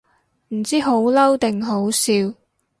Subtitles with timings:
[0.47, 2.11] 唔知好嬲定好笑